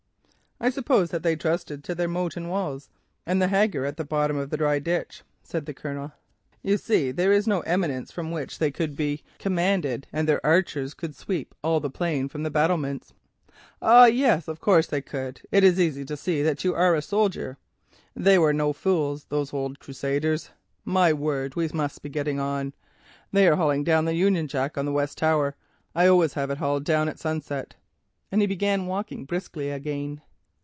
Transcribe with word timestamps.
"I 0.63 0.69
suppose 0.69 1.09
that 1.09 1.23
they 1.23 1.35
trusted 1.35 1.83
to 1.85 1.95
their 1.95 2.07
moat 2.07 2.37
and 2.37 2.47
walls, 2.47 2.87
and 3.25 3.41
the 3.41 3.47
hagger 3.47 3.83
at 3.83 3.97
the 3.97 4.05
bottom 4.05 4.37
of 4.37 4.51
the 4.51 4.57
dry 4.57 4.77
ditch," 4.77 5.23
said 5.41 5.65
the 5.65 5.73
Colonel. 5.73 6.11
"You 6.61 6.77
see 6.77 7.09
there 7.09 7.31
is 7.31 7.47
no 7.47 7.61
eminence 7.61 8.11
from 8.11 8.29
which 8.29 8.59
they 8.59 8.69
could 8.69 8.95
be 8.95 9.23
commanded, 9.39 10.05
and 10.13 10.27
their 10.29 10.39
archers 10.45 10.93
could 10.93 11.15
sweep 11.15 11.55
all 11.63 11.79
the 11.79 11.89
plain 11.89 12.29
from 12.29 12.43
the 12.43 12.51
battlements." 12.51 13.11
"Ah, 13.81 14.05
yes, 14.05 14.47
of 14.47 14.59
course 14.59 14.85
they 14.85 15.01
could. 15.01 15.41
It 15.51 15.63
is 15.63 15.79
easy 15.79 16.05
to 16.05 16.15
see 16.15 16.43
that 16.43 16.63
you 16.63 16.75
are 16.75 16.93
a 16.93 17.01
soldier. 17.01 17.57
They 18.15 18.37
were 18.37 18.53
no 18.53 18.71
fools, 18.71 19.23
those 19.29 19.51
old 19.53 19.79
crusaders. 19.79 20.51
My 20.85 21.11
word, 21.11 21.55
we 21.55 21.67
must 21.73 22.03
be 22.03 22.09
getting 22.09 22.39
on. 22.39 22.75
They 23.31 23.47
are 23.47 23.55
hauling 23.55 23.83
down 23.83 24.05
the 24.05 24.13
Union 24.13 24.47
Jack 24.47 24.77
on 24.77 24.85
the 24.85 24.91
west 24.91 25.17
tower. 25.17 25.55
I 25.95 26.05
always 26.05 26.33
have 26.35 26.51
it 26.51 26.59
hauled 26.59 26.83
down 26.83 27.09
at 27.09 27.17
sunset," 27.17 27.73
and 28.31 28.41
he 28.41 28.45
began 28.47 28.85
walking 28.85 29.25
briskly 29.25 29.71
again. 29.71 30.21